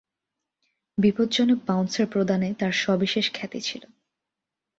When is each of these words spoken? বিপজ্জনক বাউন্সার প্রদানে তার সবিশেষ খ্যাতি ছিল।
বিপজ্জনক 0.97 1.59
বাউন্সার 1.67 2.07
প্রদানে 2.07 2.49
তার 2.53 2.73
সবিশেষ 2.83 3.25
খ্যাতি 3.33 3.59
ছিল। 3.61 3.83